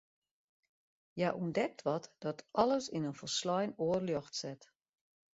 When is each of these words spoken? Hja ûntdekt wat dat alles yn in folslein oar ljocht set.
Hja 1.15 1.29
ûntdekt 1.43 1.79
wat 1.87 2.05
dat 2.23 2.39
alles 2.61 2.85
yn 2.95 3.07
in 3.09 3.19
folslein 3.19 3.71
oar 3.85 4.01
ljocht 4.07 4.35
set. 4.41 4.61